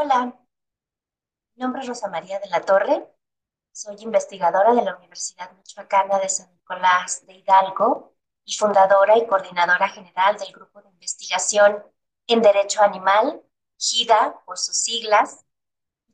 [0.00, 3.12] Hola, mi nombre es Rosa María de la Torre.
[3.72, 8.14] Soy investigadora de la Universidad Michoacana de San Nicolás de Hidalgo
[8.44, 11.82] y fundadora y coordinadora general del Grupo de Investigación
[12.28, 13.42] en Derecho Animal,
[13.76, 15.44] GIDA por sus siglas.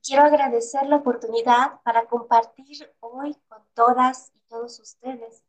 [0.02, 5.44] quiero agradecer la oportunidad para compartir hoy con todas y todos ustedes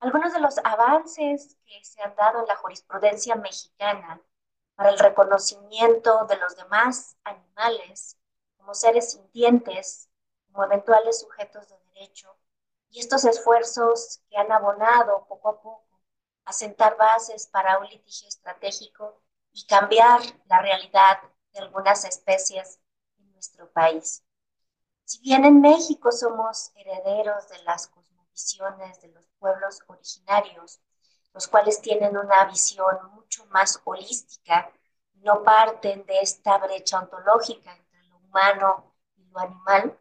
[0.00, 4.20] algunos de los avances que se han dado en la jurisprudencia mexicana
[4.76, 8.18] para el reconocimiento de los demás animales
[8.56, 10.08] como seres sintientes,
[10.52, 12.36] como eventuales sujetos de derecho,
[12.90, 16.00] y estos esfuerzos que han abonado poco a poco
[16.44, 19.20] a sentar bases para un litigio estratégico
[19.52, 21.18] y cambiar la realidad
[21.52, 22.78] de algunas especies
[23.18, 24.22] en nuestro país.
[25.04, 30.80] Si bien en México somos herederos de las cosmovisiones de los pueblos originarios,
[31.36, 34.72] los cuales tienen una visión mucho más holística,
[35.16, 39.98] no parten de esta brecha ontológica entre lo humano y lo animal.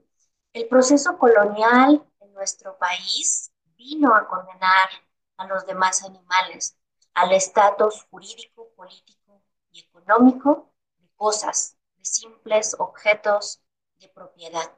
[0.54, 4.88] El proceso colonial en nuestro país vino a condenar
[5.36, 6.78] a los demás animales
[7.14, 13.62] al estatus jurídico, político y económico de cosas, de simples objetos
[13.98, 14.72] de propiedad.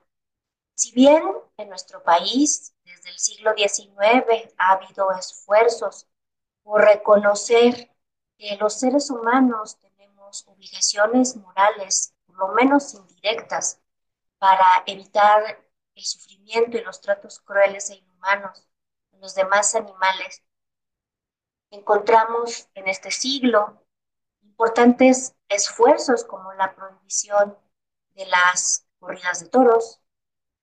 [0.73, 1.23] Si bien
[1.57, 6.07] en nuestro país desde el siglo XIX ha habido esfuerzos
[6.67, 7.89] por reconocer
[8.37, 13.79] que los seres humanos tenemos obligaciones morales, por lo menos indirectas,
[14.37, 15.63] para evitar
[15.95, 18.67] el sufrimiento y los tratos crueles e inhumanos
[19.11, 20.43] de los demás animales.
[21.71, 23.81] Encontramos en este siglo
[24.41, 27.57] importantes esfuerzos como la prohibición
[28.09, 30.01] de las corridas de toros,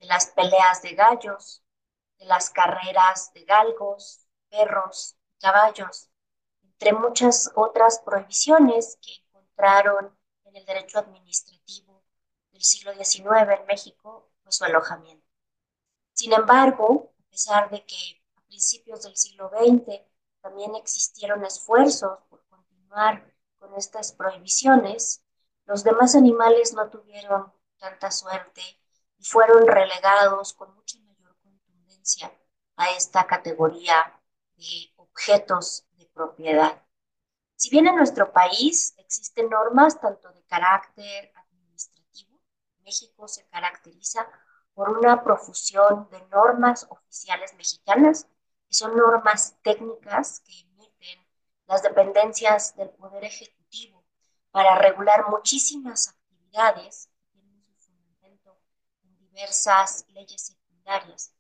[0.01, 1.65] de las peleas de gallos,
[2.19, 6.09] de las carreras de galgos, perros, caballos,
[6.63, 12.03] entre muchas otras prohibiciones que encontraron en el derecho administrativo
[12.51, 15.27] del siglo XIX en México, pues su alojamiento.
[16.15, 20.01] Sin embargo, a pesar de que a principios del siglo XX
[20.41, 25.23] también existieron esfuerzos por continuar con estas prohibiciones,
[25.67, 28.63] los demás animales no tuvieron tanta suerte
[29.19, 32.33] y fueron relegados con mucha mayor contundencia
[32.77, 34.23] a esta categoría
[34.57, 36.83] de objetos de propiedad.
[37.55, 42.41] Si bien en nuestro país existen normas tanto de carácter administrativo,
[42.81, 44.29] México se caracteriza
[44.75, 48.27] por una profusión de normas oficiales mexicanas,
[48.67, 51.25] que son normas técnicas que emiten
[51.67, 54.05] las dependencias del Poder Ejecutivo
[54.51, 58.59] para regular muchísimas actividades que tienen su fundamento
[59.05, 61.33] en diversas leyes secundarias.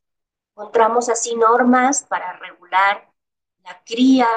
[0.50, 3.13] Encontramos así normas para regular
[3.64, 4.28] la cría,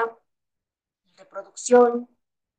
[1.04, 2.08] la reproducción,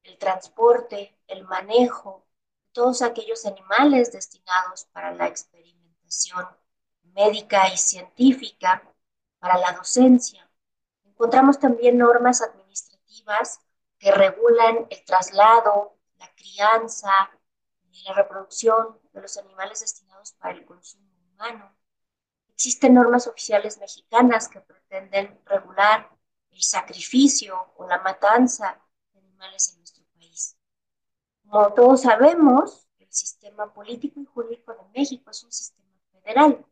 [0.03, 2.25] el transporte, el manejo,
[2.71, 6.47] todos aquellos animales destinados para la experimentación
[7.13, 8.83] médica y científica,
[9.39, 10.49] para la docencia.
[11.03, 13.59] Encontramos también normas administrativas
[13.97, 17.11] que regulan el traslado, la crianza
[17.91, 21.75] y la reproducción de los animales destinados para el consumo humano.
[22.49, 26.09] Existen normas oficiales mexicanas que pretenden regular
[26.59, 28.77] el sacrificio o la matanza
[29.13, 30.57] de animales en nuestro país.
[31.41, 36.65] Como todos sabemos, el sistema político y jurídico de México es un sistema federal.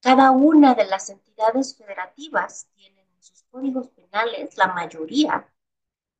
[0.00, 5.52] Cada una de las entidades federativas tiene en sus códigos penales, la mayoría,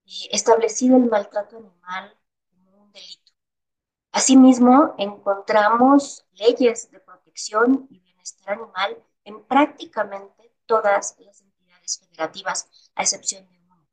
[0.06, 2.18] eh, establecido el maltrato animal
[2.50, 3.30] como un delito.
[4.10, 13.02] Asimismo, encontramos leyes de protección y bienestar animal en prácticamente todas las entidades federativas a
[13.02, 13.86] excepción de uno.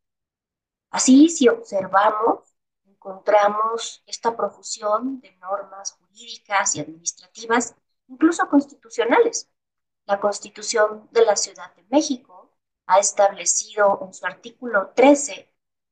[0.89, 7.75] Así, si observamos, encontramos esta profusión de normas jurídicas y administrativas,
[8.07, 9.50] incluso constitucionales.
[10.06, 12.51] La Constitución de la Ciudad de México
[12.88, 15.51] ha establecido en su artículo 13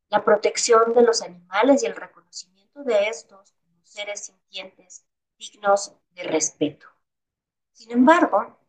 [0.10, 5.06] la protección de los animales y el reconocimiento de estos como seres sintientes
[5.38, 6.88] dignos de respeto.
[7.72, 8.60] Sin embargo,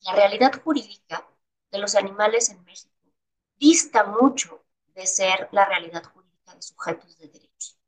[0.00, 1.28] la realidad jurídica
[1.70, 2.89] de los animales en México
[3.60, 4.64] dista mucho
[4.94, 7.78] de ser la realidad jurídica de sujetos de derechos.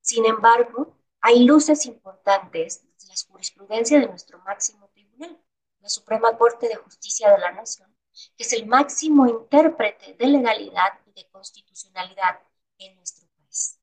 [0.00, 5.40] Sin embargo, hay luces importantes desde la jurisprudencia de nuestro máximo tribunal,
[5.78, 7.96] la Suprema Corte de Justicia de la Nación,
[8.36, 12.40] que es el máximo intérprete de legalidad y de constitucionalidad
[12.78, 13.78] en nuestro país.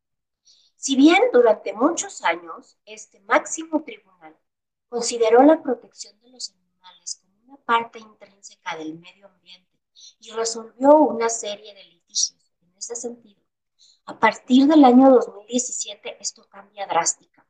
[0.76, 4.38] Si bien durante muchos años este máximo tribunal
[4.90, 9.69] consideró la protección de los animales como una parte intrínseca del medio ambiente,
[10.20, 13.42] y resolvió una serie de litigios en ese sentido.
[14.06, 17.50] A partir del año 2017 esto cambia drásticamente.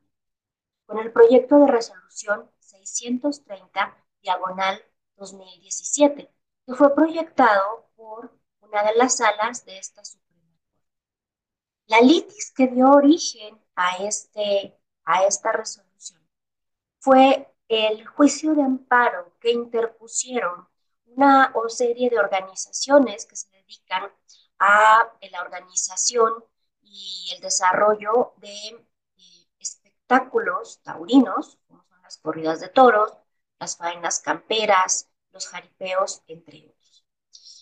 [0.85, 4.83] con el proyecto de resolución 630 diagonal
[5.17, 6.31] 2017,
[6.65, 10.85] que fue proyectado por una de las salas de esta Suprema Corte.
[11.87, 16.21] La litis que dio origen a, este, a esta resolución
[16.99, 20.67] fue el juicio de amparo que interpusieron
[21.15, 24.11] una serie de organizaciones que se dedican
[24.59, 26.43] a la organización
[26.81, 28.67] y el desarrollo de
[29.17, 33.13] eh, espectáculos taurinos, como son las corridas de toros,
[33.59, 37.05] las faenas camperas, los jaripeos, entre otros.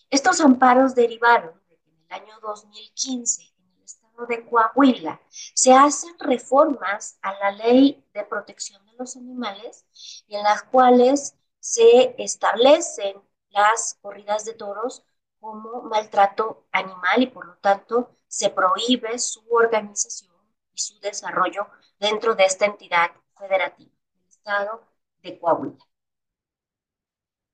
[0.09, 5.19] Estos amparos derivaron de que en el año 2015 en el estado de Coahuila
[5.53, 9.85] se hacen reformas a la ley de protección de los animales
[10.27, 15.03] y en las cuales se establecen las corridas de toros
[15.39, 20.35] como maltrato animal y por lo tanto se prohíbe su organización
[20.73, 21.67] y su desarrollo
[21.99, 24.83] dentro de esta entidad federativa, el Estado
[25.21, 25.85] de Coahuila.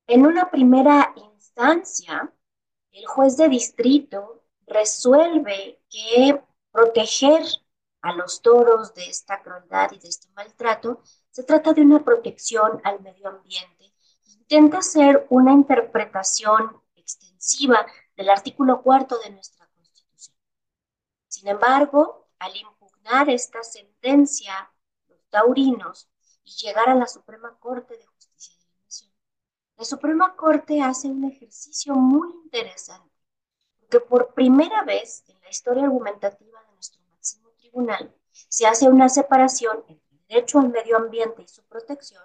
[0.08, 2.34] En una primera instancia,
[2.92, 6.42] el juez de distrito resuelve que
[6.72, 7.44] proteger
[8.02, 11.02] a los toros de esta crueldad y de este maltrato
[11.32, 13.93] se trata de una protección al medio ambiente.
[14.54, 20.38] Intenta hacer una interpretación extensiva del artículo cuarto de nuestra Constitución.
[21.28, 24.72] Sin embargo, al impugnar esta sentencia,
[25.08, 26.08] los taurinos,
[26.44, 29.12] y llegar a la Suprema Corte de Justicia de la Nación,
[29.76, 33.10] la Suprema Corte hace un ejercicio muy interesante,
[33.80, 39.10] porque por primera vez en la historia argumentativa de nuestro máximo tribunal se hace una
[39.10, 42.22] separación entre el derecho al medio ambiente y su protección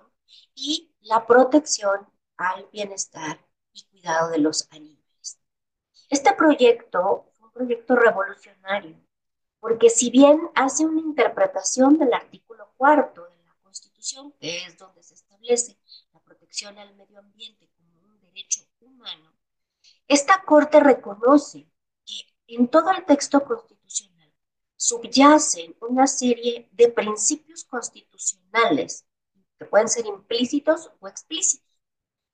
[0.55, 2.07] y la protección
[2.38, 5.40] al bienestar y cuidado de los animales.
[6.08, 8.96] Este proyecto fue un proyecto revolucionario,
[9.61, 15.02] porque si bien hace una interpretación del artículo cuarto de la Constitución, que es donde
[15.02, 15.76] se establece
[16.12, 19.32] la protección al medio ambiente como un derecho humano,
[20.06, 21.69] esta Corte reconoce
[22.06, 24.32] que en todo el texto constitucional
[24.76, 29.05] subyacen una serie de principios constitucionales
[29.58, 31.68] que pueden ser implícitos o explícitos.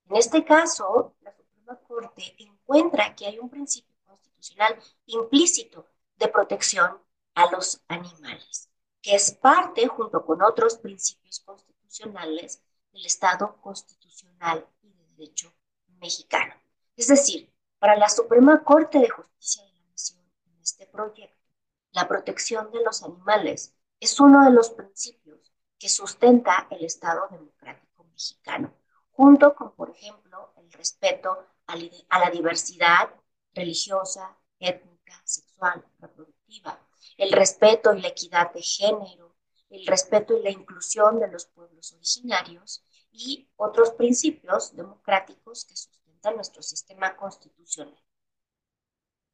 [0.08, 5.86] En este caso, la Suprema Corte encuentra que hay un principio constitucional implícito
[6.16, 7.00] de protección
[7.34, 8.68] a los animales,
[9.00, 12.62] que es parte, junto con otros principios constitucionales,
[12.92, 15.52] del Estado constitucional y de derecho
[16.00, 16.54] mexicano.
[16.96, 21.48] Es decir, para la Suprema Corte de Justicia de la Nación, en este proyecto,
[21.92, 28.04] la protección de los animales es uno de los principios que sustenta el Estado democrático
[28.04, 28.72] mexicano
[29.16, 33.10] junto con, por ejemplo, el respeto a la diversidad
[33.52, 36.80] religiosa, étnica, sexual, reproductiva,
[37.16, 39.36] el respeto y la equidad de género,
[39.70, 46.36] el respeto y la inclusión de los pueblos originarios y otros principios democráticos que sustentan
[46.36, 48.02] nuestro sistema constitucional.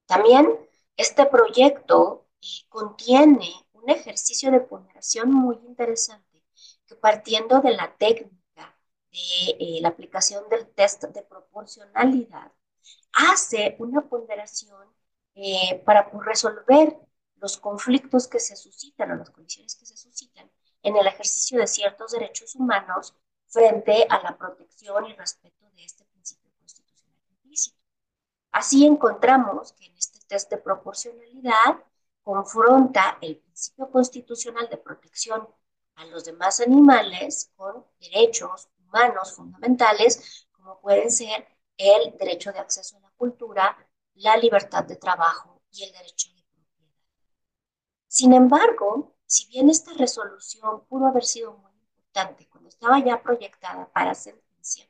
[0.07, 0.59] También
[0.97, 6.45] este proyecto eh, contiene un ejercicio de ponderación muy interesante
[6.87, 8.40] que partiendo de la técnica
[9.11, 12.53] de eh, la aplicación del test de proporcionalidad,
[13.13, 14.89] hace una ponderación
[15.35, 16.97] eh, para resolver
[17.37, 20.51] los conflictos que se suscitan o las condiciones que se suscitan
[20.83, 23.15] en el ejercicio de ciertos derechos humanos
[23.47, 27.79] frente a la protección y respeto de este principio constitucional implícito.
[28.53, 31.85] Así encontramos que en este test de proporcionalidad
[32.23, 35.49] confronta el principio constitucional de protección
[35.97, 42.97] a los demás animales con derechos humanos fundamentales, como pueden ser el derecho de acceso
[42.97, 43.77] a la cultura,
[44.15, 46.93] la libertad de trabajo y el derecho de propiedad.
[48.07, 53.91] Sin embargo, si bien esta resolución pudo haber sido muy importante cuando estaba ya proyectada
[53.93, 54.89] para sentencia,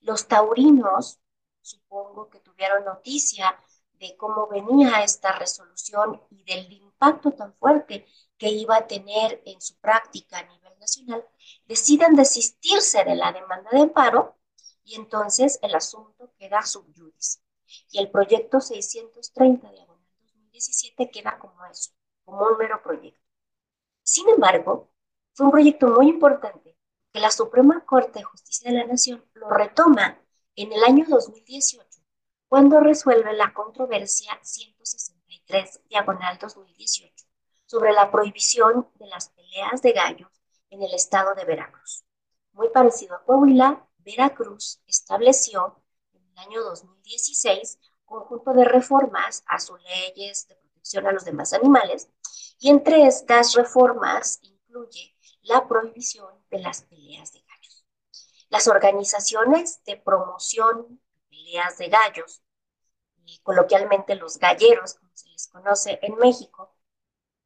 [0.00, 1.20] los taurinos,
[1.62, 3.58] supongo que tuvieron noticia
[3.94, 8.06] de cómo venía esta resolución y del impacto tan fuerte
[8.38, 10.46] que iba a tener en su práctica a
[10.90, 11.24] nacional,
[11.66, 14.36] deciden desistirse de la demanda de amparo
[14.84, 17.40] y entonces el asunto queda subyudice.
[17.90, 21.92] Y el proyecto 630 de 2017 queda como eso,
[22.24, 23.20] como un mero proyecto.
[24.02, 24.90] Sin embargo,
[25.34, 26.76] fue un proyecto muy importante
[27.12, 30.20] que la Suprema Corte de Justicia de la Nación lo retoma
[30.56, 31.86] en el año 2018,
[32.48, 37.26] cuando resuelve la controversia 163 diagonal 2018
[37.66, 40.39] sobre la prohibición de las peleas de gallos
[40.70, 42.04] en el estado de Veracruz.
[42.52, 49.80] Muy parecido a Coahuila, Veracruz estableció en el año 2016 conjunto de reformas a sus
[49.82, 52.08] leyes de protección a los demás animales
[52.58, 57.86] y entre estas reformas incluye la prohibición de las peleas de gallos.
[58.48, 62.42] Las organizaciones de promoción de peleas de gallos,
[63.24, 66.74] y coloquialmente los galleros, como se les conoce en México,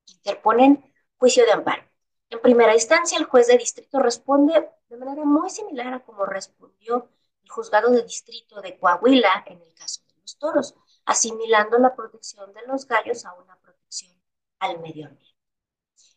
[0.07, 1.83] interponen juicio de amparo.
[2.31, 7.09] En primera instancia, el juez de distrito responde de manera muy similar a como respondió
[7.43, 12.53] el juzgado de distrito de Coahuila en el caso de los toros, asimilando la protección
[12.53, 14.13] de los gallos a una protección
[14.59, 15.35] al medio ambiente.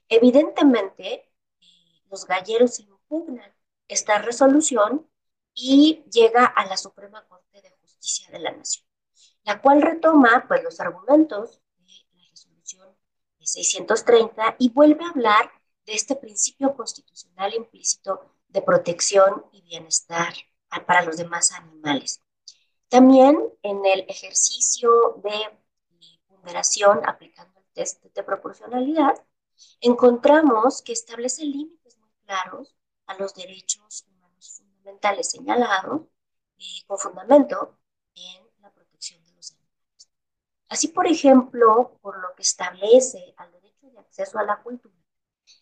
[0.09, 1.65] Evidentemente, eh,
[2.09, 3.53] los galleros impugnan
[3.87, 5.09] esta resolución
[5.53, 8.85] y llega a la Suprema Corte de Justicia de la Nación,
[9.43, 12.95] la cual retoma pues, los argumentos de la resolución
[13.39, 15.51] de 630 y vuelve a hablar
[15.87, 20.33] de este principio constitucional implícito de protección y bienestar
[20.85, 22.21] para los demás animales.
[22.89, 25.57] También en el ejercicio de
[26.27, 29.15] ponderación aplicando el test de proporcionalidad,
[29.79, 32.75] encontramos que establece límites muy claros
[33.05, 36.01] a los derechos humanos fundamentales señalados
[36.57, 37.77] eh, con fundamento
[38.13, 40.09] en la protección de los animales.
[40.67, 44.96] Así, por ejemplo, por lo que establece al derecho de acceso a la cultura,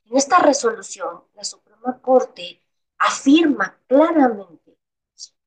[0.05, 2.63] en esta resolución la Suprema Corte
[2.97, 4.77] afirma claramente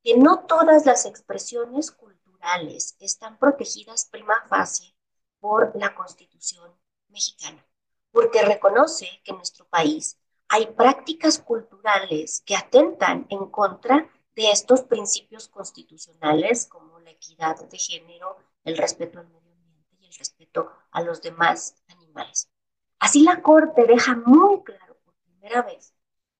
[0.02, 4.94] que no todas las expresiones culturales están protegidas prima facie
[5.40, 6.72] por la Constitución
[7.08, 7.64] mexicana
[8.10, 14.82] porque reconoce que en nuestro país hay prácticas culturales que atentan en contra de estos
[14.82, 20.72] principios constitucionales como la equidad de género, el respeto al medio ambiente y el respeto
[20.90, 22.50] a los demás animales.
[22.98, 25.94] Así la Corte deja muy claro por primera vez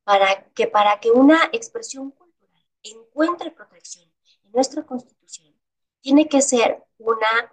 [0.05, 4.11] para que para que una expresión cultural encuentre protección
[4.45, 5.55] en nuestra Constitución,
[6.00, 7.53] tiene que ser una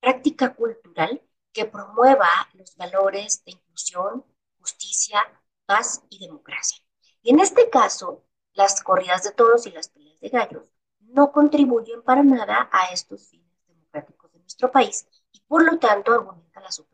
[0.00, 4.24] práctica cultural que promueva los valores de inclusión,
[4.58, 5.18] justicia,
[5.66, 6.78] paz y democracia.
[7.22, 10.70] Y en este caso, las corridas de toros y las peleas de gallos
[11.00, 16.12] no contribuyen para nada a estos fines democráticos de nuestro país y por lo tanto,
[16.12, 16.93] argumenta la Corte,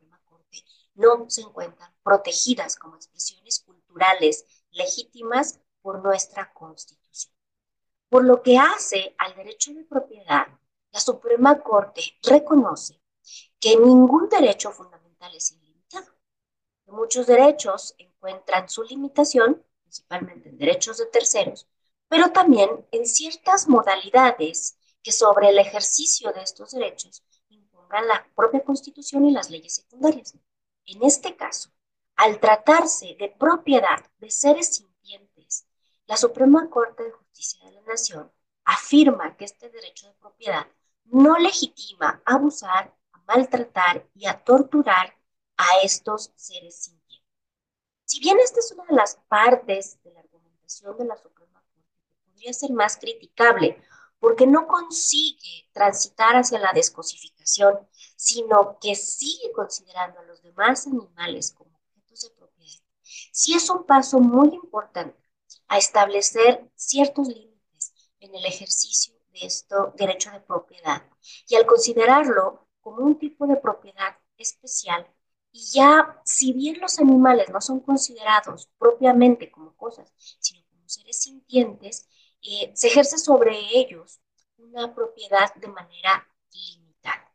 [1.00, 7.34] no se encuentran protegidas como expresiones culturales legítimas por nuestra Constitución.
[8.08, 10.46] Por lo que hace al derecho de propiedad,
[10.92, 13.00] la Suprema Corte reconoce
[13.58, 16.12] que ningún derecho fundamental es ilimitado.
[16.86, 21.68] Muchos derechos encuentran su limitación, principalmente en derechos de terceros,
[22.08, 28.64] pero también en ciertas modalidades que sobre el ejercicio de estos derechos impongan la propia
[28.64, 30.34] Constitución y las leyes secundarias.
[30.86, 31.70] En este caso,
[32.16, 35.66] al tratarse de propiedad de seres sintientes,
[36.06, 38.30] la Suprema Corte de Justicia de la Nación
[38.64, 40.66] afirma que este derecho de propiedad
[41.04, 42.94] no legitima abusar
[43.30, 45.16] maltratar y a torturar
[45.56, 47.28] a estos seres sintientes.
[48.04, 51.96] Si bien esta es una de las partes de la argumentación de la Suprema Corte
[52.08, 53.80] que podría ser más criticable,
[54.20, 61.52] porque no consigue transitar hacia la descosificación, sino que sigue considerando a los demás animales
[61.52, 62.80] como objetos de propiedad,
[63.32, 65.18] sí es un paso muy importante
[65.68, 71.02] a establecer ciertos límites en el ejercicio de este derecho de propiedad.
[71.48, 75.06] Y al considerarlo como un tipo de propiedad especial
[75.52, 81.22] y ya, si bien los animales no son considerados propiamente como cosas, sino como seres
[81.22, 82.08] sintientes,
[82.42, 84.20] eh, se ejerce sobre ellos
[84.58, 87.34] una propiedad de manera limitada.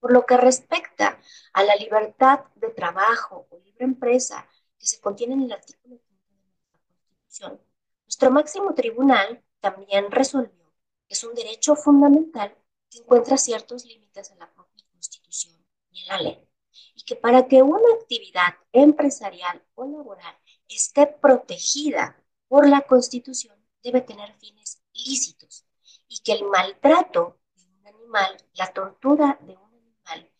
[0.00, 1.20] Por lo que respecta
[1.52, 6.24] a la libertad de trabajo o libre empresa que se contiene en el artículo 5
[6.28, 7.60] de nuestra Constitución,
[8.04, 10.72] nuestro máximo tribunal también resolvió
[11.06, 12.56] que es un derecho fundamental
[12.90, 15.56] que encuentra ciertos límites en la propia Constitución
[15.90, 16.48] y en la ley.
[16.94, 20.38] Y que para que una actividad empresarial o laboral
[20.68, 23.57] esté protegida por la Constitución
[23.88, 25.64] debe tener fines lícitos
[26.08, 30.30] y que el maltrato de un animal, la tortura de un animal,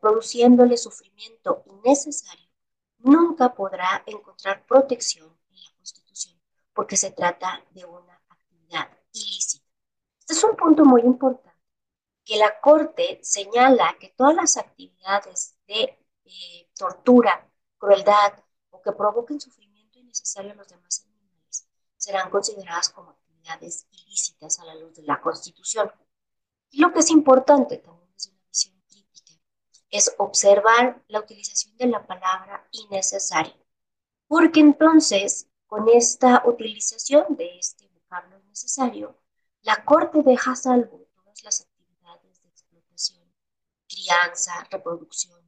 [0.00, 2.48] produciéndole sufrimiento innecesario,
[2.98, 6.40] nunca podrá encontrar protección en la Constitución
[6.74, 9.66] porque se trata de una actividad ilícita.
[10.20, 11.50] Este es un punto muy importante
[12.24, 19.40] que la Corte señala que todas las actividades de eh, tortura, crueldad o que provoquen
[19.40, 21.09] sufrimiento innecesario a los demás
[22.00, 25.92] serán consideradas como actividades ilícitas a la luz de la Constitución.
[26.70, 29.32] Y lo que es importante también desde una visión crítica
[29.90, 33.66] es observar la utilización de la palabra innecesario,
[34.26, 39.16] porque entonces con esta utilización de este vocablo innecesario,
[39.62, 41.70] la Corte deja salvo todas las
[43.90, 45.38] crianza, reproducción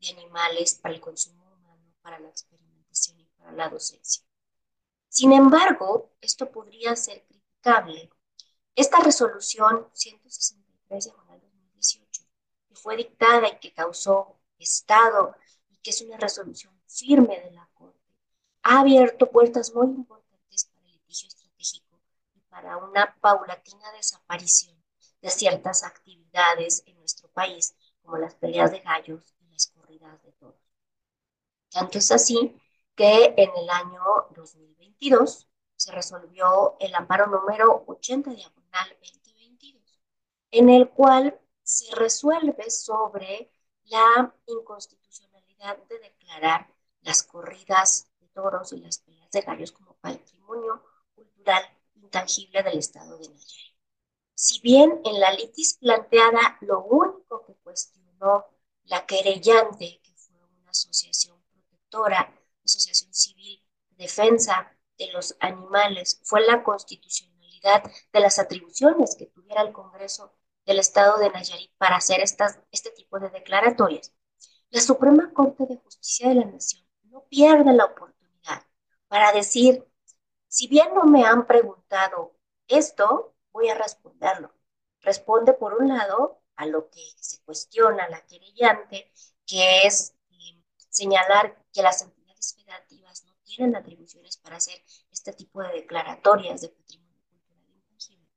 [0.00, 4.24] de animales para el consumo humano, para la experimentación y para la docencia.
[5.12, 8.10] Sin embargo, esto podría ser criticable.
[8.74, 12.22] Esta resolución 163 de 2018,
[12.66, 15.36] que fue dictada y que causó Estado
[15.68, 18.00] y que es una resolución firme de la Corte,
[18.62, 22.00] ha abierto puertas muy importantes para el litigio estratégico
[22.34, 24.82] y para una paulatina desaparición
[25.20, 30.32] de ciertas actividades en nuestro país, como las peleas de gallos y las corridas de
[30.32, 30.56] toros.
[31.68, 32.58] Tanto es así
[32.94, 34.02] que en el año
[35.02, 40.00] 2022 se resolvió el amparo número 80 diagonal 2022,
[40.52, 43.50] en el cual se resuelve sobre
[43.84, 46.68] la inconstitucionalidad de declarar
[47.00, 50.84] las corridas de toros y las peleas de gallos como patrimonio
[51.16, 51.64] cultural
[51.96, 53.76] intangible del Estado de Nayarit.
[54.34, 58.46] Si bien en la litis planteada lo único que cuestionó
[58.84, 62.32] la querellante, que fue una asociación protectora,
[62.64, 64.72] asociación civil de defensa
[65.06, 67.82] de los animales, fue la constitucionalidad
[68.12, 72.90] de las atribuciones que tuviera el Congreso del Estado de Nayarit para hacer estas, este
[72.90, 74.12] tipo de declaratorias.
[74.70, 78.64] La Suprema Corte de Justicia de la Nación no pierde la oportunidad
[79.08, 79.86] para decir,
[80.48, 82.36] si bien no me han preguntado
[82.68, 84.52] esto, voy a responderlo.
[85.00, 89.10] Responde, por un lado, a lo que se cuestiona la querellante,
[89.46, 92.54] que es eh, señalar que las entidades
[93.56, 98.28] tienen atribuciones para hacer este tipo de declaratorias de patrimonio cultural intangible,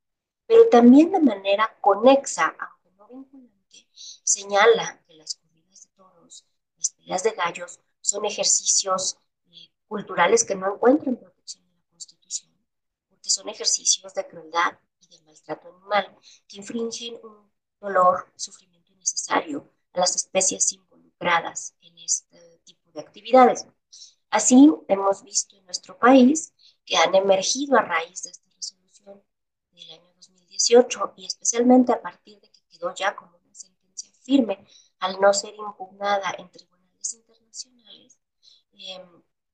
[0.45, 6.45] pero también de manera conexa, aunque no vinculante, señala que las corridas de toros,
[6.77, 9.17] las peleas de gallos, son ejercicios
[9.51, 12.51] eh, culturales que no encuentran protección en la Constitución,
[13.07, 16.17] porque son ejercicios de crueldad y de maltrato animal
[16.47, 23.65] que infringen un dolor, sufrimiento innecesario a las especies involucradas en este tipo de actividades.
[24.35, 29.23] Así hemos visto en nuestro país que han emergido a raíz de esta resolución
[29.71, 34.67] del año 2018 y especialmente a partir de que quedó ya como una sentencia firme
[34.99, 38.19] al no ser impugnada en tribunales internacionales,
[38.73, 39.05] eh,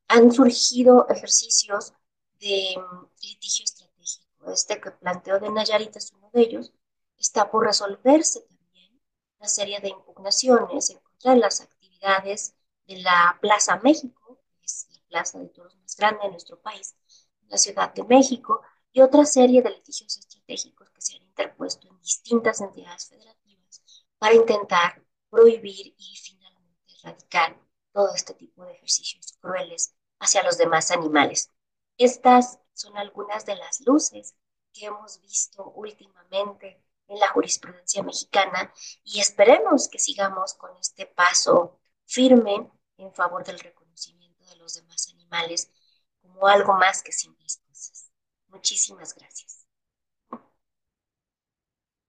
[0.07, 1.93] han surgido ejercicios
[2.39, 4.51] de um, litigio estratégico.
[4.51, 6.73] Este que planteó de Nayarit es uno de ellos.
[7.19, 8.99] Está por resolverse también
[9.37, 12.55] una serie de impugnaciones en contra de las actividades
[12.87, 14.40] de la Plaza México,
[15.11, 16.95] plaza de toros más grande de nuestro país,
[17.49, 18.61] la Ciudad de México,
[18.93, 23.83] y otra serie de litigios estratégicos que se han interpuesto en distintas entidades federativas
[24.17, 27.57] para intentar prohibir y finalmente erradicar
[27.91, 31.51] todo este tipo de ejercicios crueles hacia los demás animales.
[31.97, 34.35] Estas son algunas de las luces
[34.73, 41.79] que hemos visto últimamente en la jurisprudencia mexicana y esperemos que sigamos con este paso
[42.05, 43.80] firme en favor del reconocimiento
[44.73, 45.69] demás animales
[46.21, 48.09] como algo más que simples cosas.
[48.47, 49.60] Muchísimas gracias.